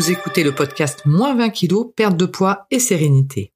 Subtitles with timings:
[0.00, 3.52] Vous écoutez le podcast Moins 20 kilos, perte de poids et sérénité.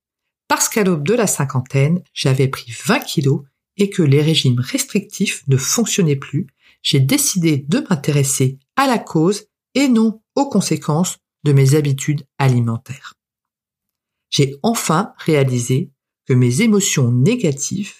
[0.46, 3.44] Parce qu'à l'aube de la cinquantaine, j'avais pris 20 kilos
[3.78, 6.46] et que les régimes restrictifs ne fonctionnaient plus,
[6.82, 13.14] j'ai décidé de m'intéresser à la cause et non aux conséquences de mes habitudes alimentaires.
[14.28, 15.92] J'ai enfin réalisé
[16.26, 17.94] que mes émotions négatives,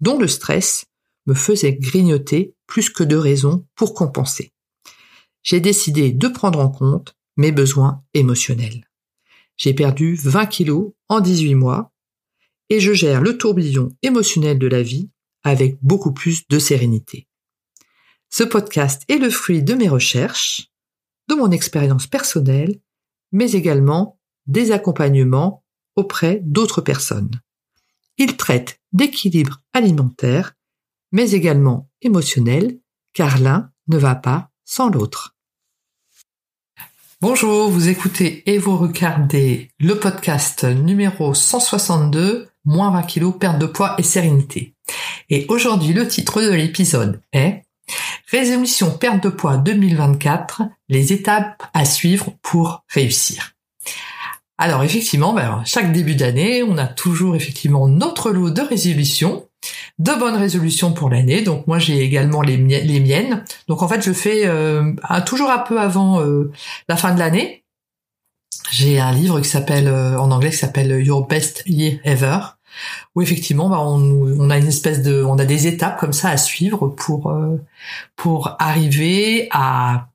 [0.00, 0.84] dont le stress,
[1.24, 4.52] me faisaient grignoter plus que de raisons pour compenser.
[5.42, 8.88] J'ai décidé de prendre en compte mes besoins émotionnels.
[9.56, 11.92] J'ai perdu 20 kilos en 18 mois
[12.68, 15.10] et je gère le tourbillon émotionnel de la vie
[15.42, 17.28] avec beaucoup plus de sérénité.
[18.28, 20.68] Ce podcast est le fruit de mes recherches,
[21.28, 22.80] de mon expérience personnelle,
[23.32, 27.40] mais également des accompagnements auprès d'autres personnes.
[28.18, 30.54] Il traite d'équilibre alimentaire,
[31.12, 32.80] mais également émotionnel,
[33.12, 35.35] car l'un ne va pas sans l'autre.
[37.22, 43.64] Bonjour, vous écoutez et vous regardez le podcast numéro 162, moins 20 kg, perte de
[43.64, 44.74] poids et sérénité.
[45.30, 47.62] Et aujourd'hui, le titre de l'épisode est
[48.30, 53.54] Résolution perte de poids 2024, les étapes à suivre pour réussir.
[54.58, 59.45] Alors effectivement, ben, chaque début d'année, on a toujours effectivement notre lot de résolutions
[59.98, 61.42] de bonnes résolutions pour l'année.
[61.42, 63.44] Donc moi j'ai également les, miennes.
[63.68, 64.92] Donc en fait je fais euh,
[65.24, 66.52] toujours un peu avant euh,
[66.88, 67.64] la fin de l'année.
[68.70, 72.38] J'ai un livre qui s'appelle euh, en anglais qui s'appelle Your Best Year Ever
[73.14, 74.02] où effectivement bah, on,
[74.38, 77.34] on, a une espèce de on a des étapes comme ça à suivre pour
[78.16, 80.08] pour arriver à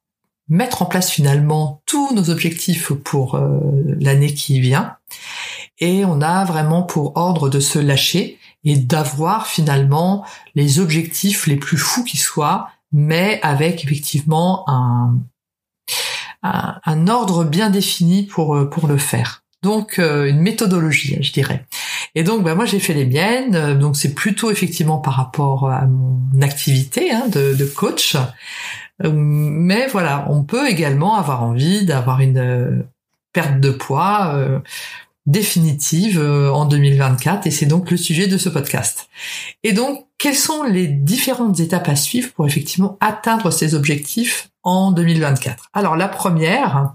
[0.47, 3.39] mettre en place finalement tous nos objectifs pour
[3.99, 4.95] l'année qui vient
[5.79, 11.55] et on a vraiment pour ordre de se lâcher et d'avoir finalement les objectifs les
[11.55, 15.15] plus fous qui soient, mais avec effectivement un,
[16.43, 19.43] un, ordre bien défini pour, euh, pour le faire.
[19.63, 21.65] Donc euh, une méthodologie, je dirais.
[22.15, 25.69] Et donc bah, moi j'ai fait les miennes, euh, donc c'est plutôt effectivement par rapport
[25.69, 28.17] à mon activité hein, de, de, coach.
[29.03, 32.85] Mais voilà, on peut également avoir envie d'avoir une
[33.33, 34.59] perte de poids
[35.25, 39.09] définitive euh, en 2024 et c'est donc le sujet de ce podcast.
[39.63, 44.91] Et donc, quelles sont les différentes étapes à suivre pour effectivement atteindre ces objectifs en
[44.91, 46.93] 2024 Alors la première,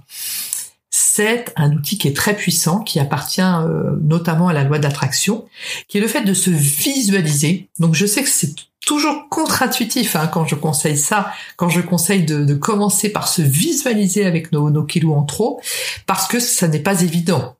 [0.90, 5.44] c'est un outil qui est très puissant, qui appartient euh, notamment à la loi d'attraction,
[5.88, 7.68] qui est le fait de se visualiser.
[7.78, 8.54] Donc je sais que c'est
[8.84, 14.24] toujours contre-intuitif hein, quand je conseille ça, quand je conseille de, commencer par se visualiser
[14.24, 15.60] avec nos, nos kilos en trop,
[16.06, 17.56] parce que ça n'est pas évident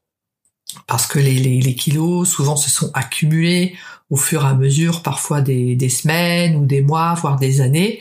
[0.86, 3.74] parce que les, les, kilos souvent se sont accumulés
[4.10, 8.00] au fur et à mesure, parfois des, des semaines ou des mois, voire des années,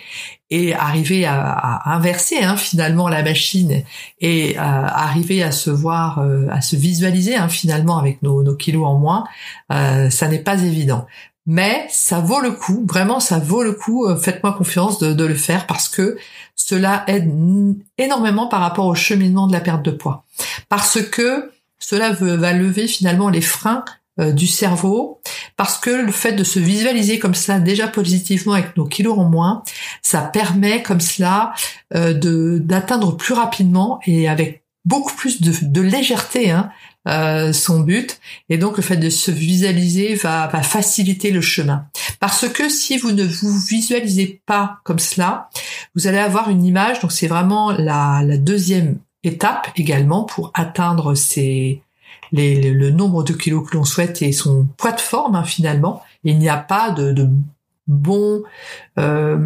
[0.51, 3.83] et arriver à, à inverser hein, finalement la machine
[4.21, 8.85] et arriver à se voir, euh, à se visualiser hein, finalement avec nos, nos, kilos
[8.85, 9.23] en moins,
[9.71, 11.07] euh, ça n'est pas évident.
[11.47, 15.25] Mais ça vaut le coup, vraiment ça vaut le coup, euh, faites-moi confiance de, de
[15.25, 16.17] le faire parce que
[16.55, 17.31] cela aide
[17.97, 20.25] énormément par rapport au cheminement de la perte de poids.
[20.69, 21.51] Parce que
[21.85, 23.85] cela va lever finalement les freins
[24.19, 25.21] euh, du cerveau
[25.55, 29.25] parce que le fait de se visualiser comme ça déjà positivement avec nos kilos en
[29.25, 29.61] moins,
[30.01, 31.53] ça permet comme cela
[31.93, 36.71] euh, de d'atteindre plus rapidement et avec beaucoup plus de, légèreté hein,
[37.07, 38.19] euh, son but.
[38.49, 41.85] Et donc le fait de se visualiser va, faciliter le chemin.
[42.19, 45.49] Parce que si vous ne vous visualisez pas comme cela
[45.93, 51.13] vous allez avoir une image donc c'est vraiment la deuxième étape également pour atteindre
[52.31, 56.03] le, nombre de kilos que l'on souhaite et son poids de forme hein, finalement.
[56.23, 57.29] Il n'y a pas de,
[57.87, 58.43] bon
[58.97, 59.37] euh,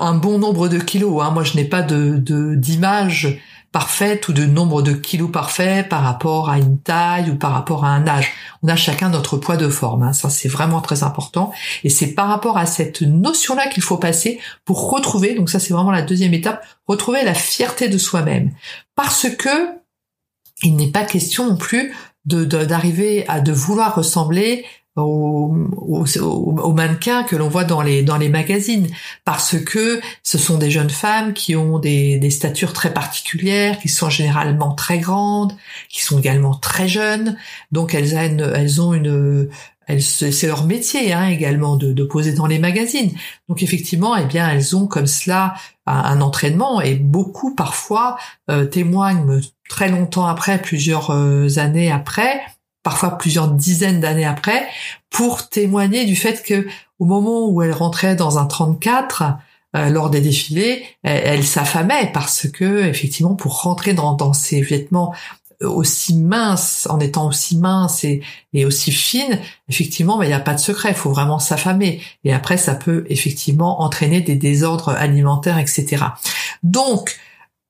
[0.00, 1.22] un bon nombre de kilos.
[1.22, 1.30] Hein.
[1.30, 3.40] Moi, je n'ai pas de d'image
[3.72, 7.84] parfaite ou de nombre de kilos parfait par rapport à une taille ou par rapport
[7.84, 8.32] à un âge.
[8.62, 10.02] On a chacun notre poids de forme.
[10.02, 10.12] Hein.
[10.12, 11.52] Ça, c'est vraiment très important.
[11.82, 15.34] Et c'est par rapport à cette notion-là qu'il faut passer pour retrouver.
[15.34, 16.64] Donc ça, c'est vraiment la deuxième étape.
[16.86, 18.52] Retrouver la fierté de soi-même.
[18.94, 19.82] Parce que
[20.62, 21.92] il n'est pas question non plus
[22.24, 24.64] de d'arriver à de vouloir ressembler
[24.96, 25.54] aux,
[26.20, 28.88] aux, mannequins que l'on voit dans les dans les magazines
[29.24, 33.88] parce que ce sont des jeunes femmes qui ont des, des statures très particulières qui
[33.88, 35.54] sont généralement très grandes
[35.88, 37.38] qui sont également très jeunes
[37.70, 39.48] donc elles elles ont une
[40.00, 43.10] c'est leur métier hein, également de, de, poser dans les magazines.
[43.48, 45.54] Donc effectivement, eh bien, elles ont comme cela
[45.86, 48.16] un, entraînement et beaucoup parfois
[48.50, 52.40] euh, témoignent très longtemps après, plusieurs euh, années après,
[52.82, 54.66] parfois plusieurs dizaines d'années après,
[55.10, 56.66] pour témoigner du fait que
[56.98, 59.24] au moment où elles rentraient dans un 34,
[59.88, 65.14] lors des défilés, elle, s'affamait parce que effectivement pour rentrer dans, dans ses vêtements
[65.64, 69.38] aussi mince, en étant aussi mince et, aussi fine,
[69.68, 70.90] effectivement, il n'y a pas de secret.
[70.90, 72.00] Il faut vraiment s'affamer.
[72.24, 76.04] Et après, ça peut effectivement entraîner des désordres alimentaires, etc.
[76.62, 77.18] Donc,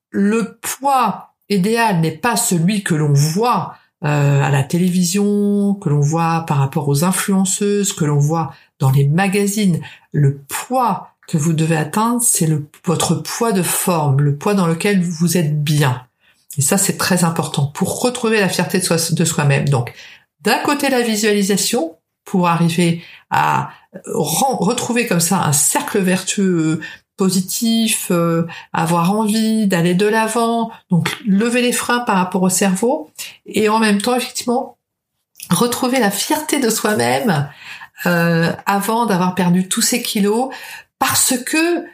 [0.09, 6.01] le poids idéal n'est pas celui que l'on voit euh, à la télévision, que l'on
[6.01, 9.79] voit par rapport aux influenceuses, que l'on voit dans les magazines.
[10.11, 12.49] Le poids que vous devez atteindre, c'est
[12.85, 16.03] votre poids de forme, le poids dans lequel vous êtes bien.
[16.57, 19.69] Et ça, c'est très important pour retrouver la fierté de, soi-même.
[19.69, 19.93] Donc,
[20.41, 23.69] d'un côté, la visualisation pour arriver à
[24.05, 26.81] retrouver comme ça un cercle vertueux
[27.17, 33.11] positif, euh, avoir envie d'aller de l'avant, donc lever les freins par rapport au cerveau,
[33.45, 34.77] et en même temps, effectivement,
[35.49, 37.49] retrouver la fierté de soi-même
[38.05, 40.49] euh, avant d'avoir perdu tous ces kilos,
[40.99, 41.85] parce que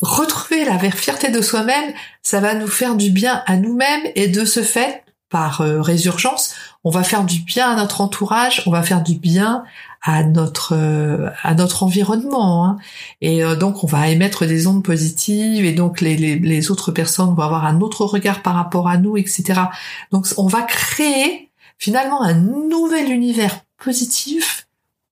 [0.00, 1.92] retrouver la fierté de soi-même,
[2.22, 6.54] ça va nous faire du bien à nous-mêmes et de ce fait, par euh, résurgence,
[6.86, 9.64] on va faire du bien à notre entourage, on va faire du bien
[10.02, 12.78] à notre euh, à notre environnement hein.
[13.20, 16.92] et euh, donc on va émettre des ondes positives et donc les, les, les, autres
[16.92, 19.62] personnes vont avoir un autre regard par rapport à nous etc
[20.12, 24.68] donc on va créer finalement un nouvel univers positif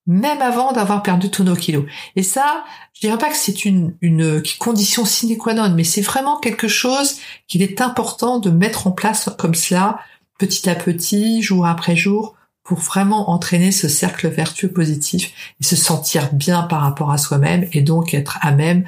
[0.07, 1.83] même avant d'avoir perdu tous nos kilos
[2.15, 2.63] et ça
[2.95, 6.69] je dirais pas que c'est une, une condition sine qua non, mais c'est vraiment quelque
[6.69, 7.17] chose
[7.47, 9.99] qu'il est important de mettre en place comme cela,
[10.37, 15.75] petit à petit, jour après jour, pour vraiment entraîner ce cercle vertueux positif et se
[15.75, 18.85] sentir bien par rapport à soi-même et donc être à même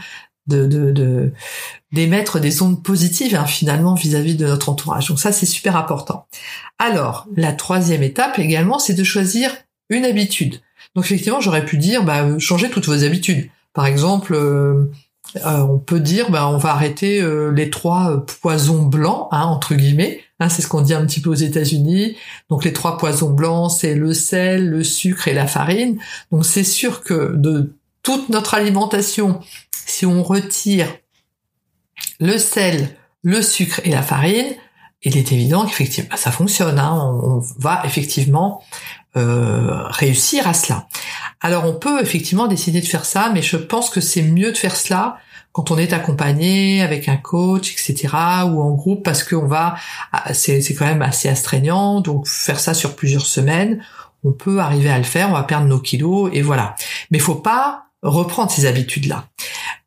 [1.91, 5.09] d'émettre des ondes positives hein, finalement vis-à-vis de notre entourage.
[5.09, 6.25] Donc ça c'est super important.
[6.79, 9.55] Alors la troisième étape également c'est de choisir
[9.89, 10.61] une habitude.
[10.95, 13.49] Donc effectivement j'aurais pu dire bah changez toutes vos habitudes.
[13.77, 14.91] Par exemple, euh,
[15.45, 19.75] euh, on peut dire, bah, on va arrêter euh, les trois poisons blancs, hein, entre
[19.75, 20.23] guillemets.
[20.39, 22.15] Hein, c'est ce qu'on dit un petit peu aux États-Unis.
[22.49, 25.99] Donc les trois poisons blancs, c'est le sel, le sucre et la farine.
[26.31, 27.73] Donc c'est sûr que de
[28.03, 29.39] toute notre alimentation,
[29.71, 30.87] si on retire
[32.19, 34.53] le sel, le sucre et la farine,
[35.01, 36.77] il est évident qu'effectivement ça fonctionne.
[36.79, 37.19] Hein.
[37.23, 38.61] on, va effectivement
[39.15, 40.87] réussir à cela.
[41.41, 44.57] Alors on peut effectivement décider de faire ça, mais je pense que c'est mieux de
[44.57, 45.17] faire cela
[45.57, 48.09] quand on est accompagné avec un coach, etc.,
[48.45, 49.73] ou en groupe, parce qu'on va,
[50.13, 53.83] ah, c'est quand même assez astreignant, donc faire ça sur plusieurs semaines,
[54.23, 56.75] on peut arriver à le faire, on va perdre nos kilos, et voilà.
[57.09, 59.29] Mais faut pas reprendre ces habitudes-là.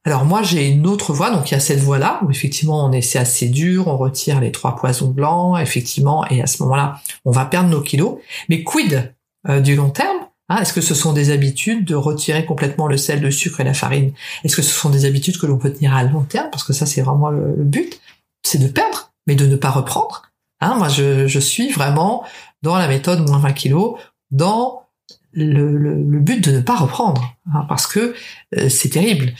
[0.02, 2.90] Alors moi j'ai une autre voie, donc il y a cette voie-là où effectivement on
[2.90, 7.00] est c'est assez dur, on retire les trois poisons blancs, effectivement, et à ce moment-là
[7.24, 8.18] on va perdre nos kilos.
[8.48, 9.14] Mais quid
[9.48, 10.18] euh, du long terme?
[10.50, 13.64] Hein, est-ce que ce sont des habitudes de retirer complètement le sel, le sucre et
[13.64, 14.12] la farine?
[14.42, 16.48] Est-ce que ce sont des habitudes que l'on peut tenir à long terme?
[16.50, 18.00] Parce que ça, c'est vraiment le, but,
[18.42, 20.22] c'est de perdre, mais de ne pas reprendre.
[20.60, 22.24] Hein, moi, je, suis vraiment
[22.62, 23.96] dans la méthode moins 20 kilos,
[24.32, 24.88] dans
[25.32, 28.16] le, but de ne pas reprendre, hein, parce que
[28.58, 29.32] euh, c'est terrible.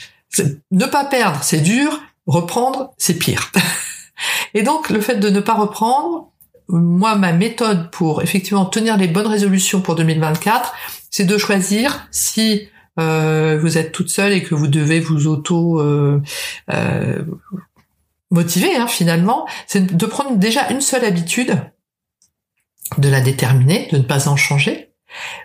[0.71, 1.99] Ne pas perdre, c'est dur.
[2.25, 3.51] Reprendre, c'est pire.
[4.53, 6.31] et donc, le fait de ne pas reprendre,
[6.69, 10.73] moi, ma méthode pour effectivement tenir les bonnes résolutions pour 2024,
[11.11, 15.79] c'est de choisir si euh, vous êtes toute seule et que vous devez vous auto
[15.79, 16.21] euh,
[16.71, 17.23] euh,
[18.33, 21.57] hein, finalement, c'est de prendre déjà une seule habitude,
[22.97, 24.91] de la déterminer, de ne pas en changer,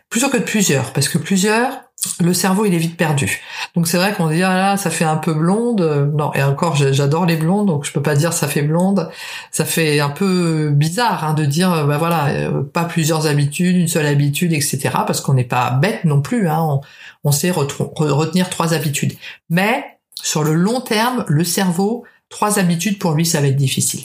[0.09, 1.86] plutôt que de plusieurs, parce que plusieurs,
[2.21, 3.41] le cerveau il est vite perdu.
[3.75, 6.13] Donc c'est vrai qu'on dit ah là ça fait un peu blonde.
[6.15, 9.11] Non et encore j'adore les blondes donc je peux pas dire ça fait blonde.
[9.51, 13.89] Ça fait un peu bizarre hein, de dire bah voilà euh, pas plusieurs habitudes, une
[13.89, 14.91] seule habitude etc.
[15.07, 16.49] Parce qu'on n'est pas bête non plus.
[16.49, 16.81] Hein.
[17.25, 19.15] On, sait retenir trois habitudes.
[19.51, 19.85] Mais
[20.23, 24.05] sur le long terme le cerveau trois habitudes pour lui ça va être difficile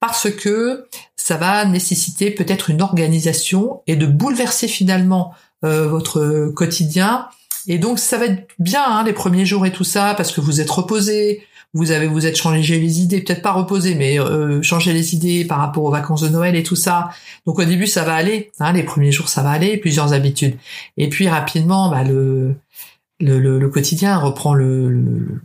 [0.00, 7.26] parce que ça va nécessiter peut-être une organisation et de bouleverser finalement euh, votre quotidien.
[7.68, 10.40] Et donc ça va être bien hein, les premiers jours et tout ça parce que
[10.40, 14.60] vous êtes reposé, vous avez vous êtes changé les idées, peut-être pas reposé, mais euh,
[14.86, 17.10] les idées par rapport aux vacances de Noël et tout ça.
[17.46, 20.56] Donc au début ça va aller, hein, les premiers jours ça va aller, plusieurs habitudes.
[20.96, 22.56] Et puis rapidement, bah, le,
[23.20, 25.40] le, le, quotidien reprend le, le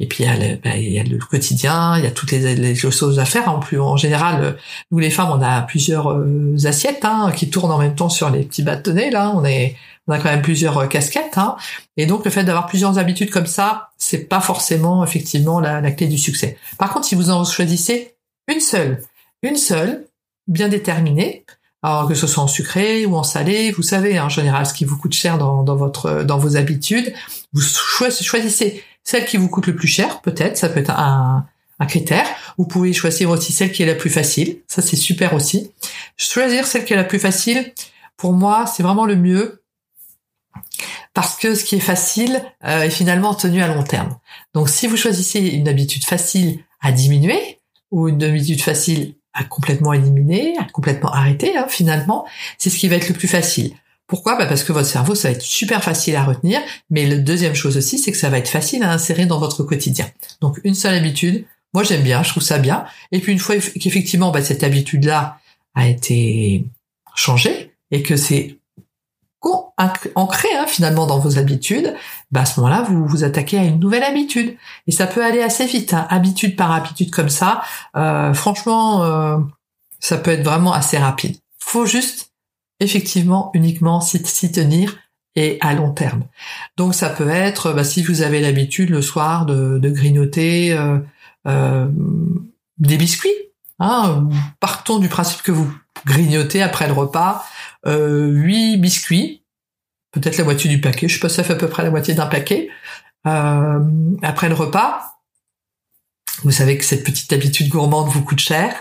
[0.00, 2.10] et puis il y, a le, bah, il y a le quotidien, il y a
[2.10, 3.50] toutes les, choses à faire.
[3.50, 4.56] En plus, en général,
[4.90, 8.30] nous les femmes, on a plusieurs euh, assiettes hein, qui tournent en même temps sur
[8.30, 9.10] les petits bâtonnets.
[9.10, 9.76] Là, on est,
[10.08, 11.36] on a quand même plusieurs euh, casquettes.
[11.36, 11.56] Hein.
[11.98, 16.06] Et donc, le fait d'avoir plusieurs habitudes comme ça, c'est pas forcément effectivement la, clé
[16.06, 16.56] du succès.
[16.78, 18.14] Par contre, si vous en choisissez
[18.50, 19.02] une seule,
[19.42, 20.06] une seule,
[20.48, 21.44] bien déterminée,
[21.82, 24.86] alors que ce soit en sucré ou en salé, vous savez en général ce qui
[24.86, 27.12] vous coûte cher dans votre dans vos habitudes.
[27.52, 31.46] Vous choisissez celle qui vous coûte le plus cher, peut-être, ça peut être un,
[31.88, 32.26] critère.
[32.58, 35.72] Vous pouvez choisir aussi celle qui est la plus facile, ça c'est super aussi.
[36.18, 37.72] Choisir celle qui est la plus facile,
[38.18, 39.62] pour moi, c'est vraiment le mieux
[41.14, 44.18] parce que ce qui est facile euh, est finalement tenu à long terme.
[44.52, 47.58] Donc si vous choisissez une habitude facile à diminuer
[47.90, 52.26] ou une habitude facile à complètement éliminer, à complètement arrêter, hein, finalement,
[52.58, 53.72] c'est ce qui va être le plus facile.
[54.10, 54.36] Pourquoi?
[54.36, 57.54] Bah Parce que votre cerveau, ça va être super facile à retenir, mais la deuxième
[57.54, 60.06] chose aussi, c'est que ça va être facile à insérer dans votre quotidien.
[60.40, 62.84] Donc une seule habitude, moi j'aime bien, je trouve ça bien.
[63.12, 65.38] Et puis une fois qu'effectivement bah, cette habitude-là
[65.74, 66.66] a été
[67.14, 68.58] changée et que c'est
[70.14, 71.94] ancré hein, finalement dans vos habitudes,
[72.30, 74.56] bah à ce moment-là, vous vous attaquez à une nouvelle habitude.
[74.86, 76.06] Et ça peut aller assez vite, hein.
[76.10, 77.62] habitude par habitude comme ça.
[77.96, 79.38] Euh, franchement, euh,
[79.98, 81.36] ça peut être vraiment assez rapide.
[81.58, 82.29] Faut juste,
[82.80, 84.98] effectivement, uniquement s'y, tenir
[85.36, 86.24] et à long terme.
[86.76, 90.76] Donc ça peut être, bah, si vous avez l'habitude le soir de, grignoter
[91.46, 91.88] euh,
[92.78, 93.28] des biscuits,
[93.78, 95.72] hein, partons du principe que vous
[96.04, 97.44] grignotez après le repas
[97.86, 99.42] euh, 8 biscuits,
[100.12, 102.14] peut-être la moitié du paquet, je sais pas, ça fait à peu près la moitié
[102.14, 102.68] d'un paquet.
[103.26, 103.80] Euh,
[104.22, 105.20] après le repas,
[106.42, 108.74] vous savez que cette petite habitude gourmande vous coûte cher,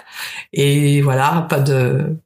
[0.54, 2.18] et voilà, pas de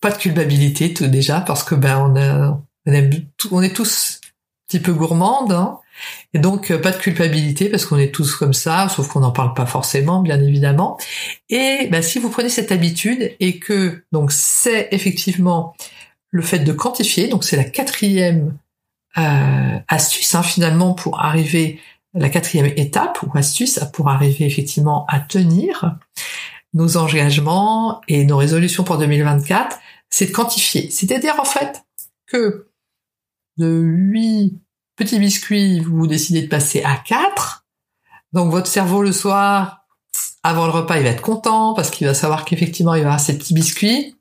[0.00, 2.60] pas de culpabilité tout déjà parce que ben on, a,
[3.50, 4.28] on, est tous un
[4.68, 5.78] petit peu gourmandes, hein,
[6.34, 9.54] et donc pas de culpabilité parce qu'on est tous comme ça, sauf qu'on n'en parle
[9.54, 10.98] pas forcément, bien évidemment.
[11.48, 15.74] Et ben, si vous prenez cette habitude et que donc c'est effectivement
[16.30, 18.56] le fait de quantifier, donc c'est la quatrième
[19.16, 21.80] euh, astuce hein, finalement pour arriver
[22.14, 25.96] la quatrième étape ou astuce pour arriver effectivement à tenir
[26.74, 29.78] nos engagements et nos résolutions pour 2024,
[30.10, 30.90] c'est de quantifier.
[30.90, 31.84] C'est-à-dire en fait
[32.26, 32.68] que
[33.56, 34.60] de 8
[34.96, 37.66] petits biscuits, vous décidez de passer à 4.
[38.32, 39.86] Donc votre cerveau le soir,
[40.42, 43.20] avant le repas, il va être content parce qu'il va savoir qu'effectivement il va avoir
[43.20, 44.14] ses petits biscuits.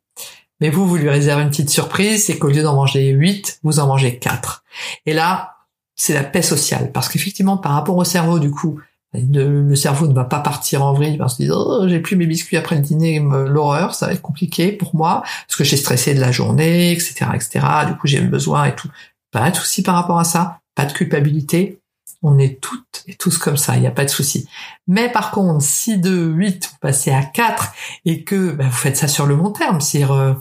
[0.60, 3.80] Mais vous, vous lui réservez une petite surprise, c'est qu'au lieu d'en manger 8, vous
[3.80, 4.64] en mangez 4.
[5.06, 5.58] Et là,
[5.96, 6.92] c'est la paix sociale.
[6.92, 8.80] Parce qu'effectivement, par rapport au cerveau, du coup,
[9.14, 12.26] le, cerveau ne va pas partir en vrille parce qu'il dit oh, j'ai plus mes
[12.26, 16.14] biscuits après le dîner, l'horreur, ça va être compliqué pour moi parce que j'ai stressé
[16.14, 17.66] de la journée, etc., etc.
[17.88, 18.90] Du coup, j'ai besoin et tout.
[19.32, 21.80] Pas de souci par rapport à ça pas de culpabilité.
[22.22, 24.48] On est toutes et tous comme ça, il n'y a pas de souci.
[24.88, 27.74] Mais par contre, si de 8 vous passez à 4
[28.06, 30.34] et que bah, vous faites ça sur le long terme, c'est-à-dire euh,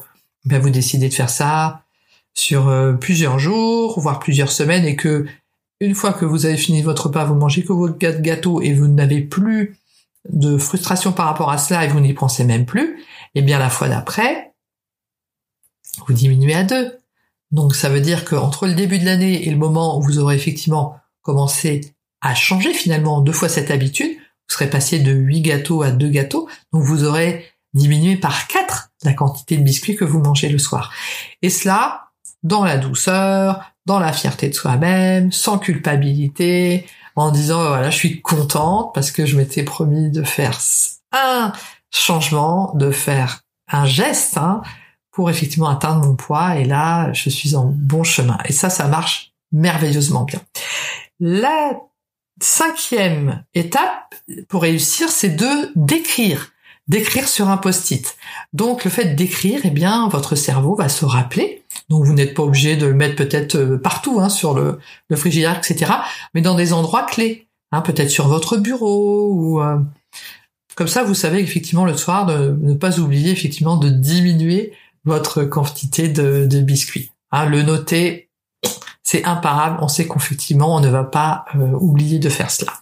[0.44, 1.82] bah, vous décidez de faire ça
[2.34, 5.26] sur euh, plusieurs jours, voire plusieurs semaines, et que
[5.80, 8.88] une fois que vous avez fini votre repas, vous mangez que votre gâteau et vous
[8.88, 9.76] n'avez plus
[10.28, 13.04] de frustration par rapport à cela et vous n'y pensez même plus,
[13.34, 14.54] eh bien la fois d'après,
[16.06, 16.98] vous diminuez à 2.
[17.52, 20.34] Donc ça veut dire qu'entre le début de l'année et le moment où vous aurez
[20.34, 25.82] effectivement commencé à changer finalement deux fois cette habitude, vous serez passé de 8 gâteaux
[25.82, 30.20] à 2 gâteaux, donc vous aurez diminué par 4 la quantité de biscuits que vous
[30.20, 30.92] mangez le soir.
[31.42, 32.05] Et cela
[32.46, 36.86] dans la douceur, dans la fierté de soi-même, sans culpabilité,
[37.16, 40.58] en disant voilà, je suis contente parce que je m'étais promis de faire
[41.12, 41.52] un
[41.90, 43.40] changement, de faire
[43.72, 44.62] un geste, hein,
[45.10, 46.56] pour effectivement atteindre mon poids.
[46.56, 48.38] Et là, je suis en bon chemin.
[48.44, 50.40] Et ça, ça marche merveilleusement bien.
[51.18, 51.72] La
[52.40, 54.14] cinquième étape
[54.48, 56.52] pour réussir, c'est de d'écrire.
[56.88, 58.16] D'écrire sur un post-it.
[58.52, 61.64] Donc le fait d'écrire, eh bien, votre cerveau va se rappeler.
[61.88, 64.78] Donc vous n'êtes pas obligé de le mettre peut-être euh, partout, hein, sur le,
[65.16, 65.92] frigidaire, etc.
[66.34, 67.42] Mais dans des endroits clés.
[67.72, 69.76] Hein, peut-être sur votre bureau ou euh,
[70.76, 74.72] comme ça, vous savez effectivement le soir de ne pas oublier effectivement de diminuer
[75.04, 77.10] votre quantité de, biscuits.
[77.32, 78.28] Hein, le noter,
[79.02, 79.78] c'est imparable.
[79.80, 82.74] On sait qu'effectivement, on ne va pas euh, oublier de faire cela.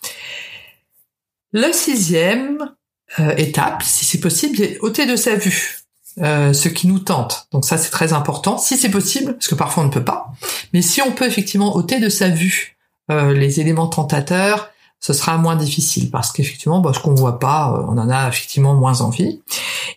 [1.52, 2.74] Le sixième
[3.18, 5.80] euh, étape, si c'est possible, ôter de sa vue.
[6.22, 7.48] Euh, ce qui nous tente.
[7.50, 10.32] Donc ça c'est très important, si c'est possible, parce que parfois on ne peut pas.
[10.72, 12.76] Mais si on peut effectivement ôter de sa vue
[13.08, 17.98] les éléments tentateurs, ce sera moins difficile parce qu'effectivement, bah, ce qu'on voit pas, on
[17.98, 19.42] en a effectivement moins envie.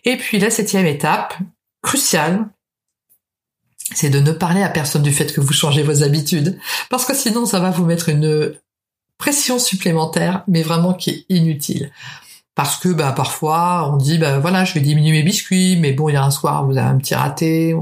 [0.04, 1.34] Et puis la septième étape,
[1.82, 2.48] crucial,
[3.94, 6.58] c'est de ne parler à personne du fait que vous changez vos habitudes,
[6.90, 8.54] parce que sinon ça va vous mettre une
[9.16, 11.90] pression supplémentaire, mais vraiment qui est inutile.
[12.58, 16.08] Parce que bah, parfois on dit bah voilà je vais diminuer mes biscuits, mais bon
[16.08, 17.72] il y a un soir vous avez un petit raté,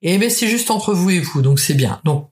[0.00, 2.00] et mais c'est juste entre vous et vous, donc c'est bien.
[2.04, 2.30] Donc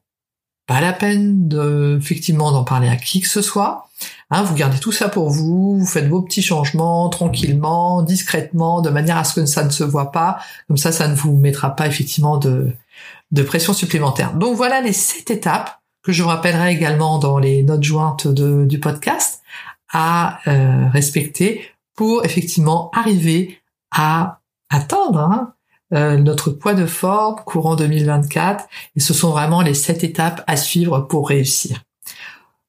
[0.66, 3.88] pas la peine de, effectivement d'en parler à qui que ce soit.
[4.30, 8.88] Hein, vous gardez tout ça pour vous, vous faites vos petits changements tranquillement, discrètement, de
[8.88, 10.38] manière à ce que ça ne se voit pas.
[10.66, 12.72] Comme ça, ça ne vous mettra pas effectivement de,
[13.32, 14.32] de pression supplémentaire.
[14.32, 18.80] Donc voilà les sept étapes que je vous rappellerai également dans les notes jointes du
[18.80, 19.42] podcast,
[19.92, 25.54] à euh, respecter pour effectivement arriver à atteindre hein,
[25.92, 28.64] euh, notre poids de forme courant 2024.
[28.96, 31.82] Et ce sont vraiment les sept étapes à suivre pour réussir.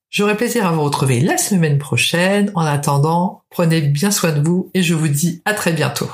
[0.09, 2.51] J'aurai plaisir à vous retrouver la semaine prochaine.
[2.53, 6.09] En attendant, prenez bien soin de vous et je vous dis à très bientôt.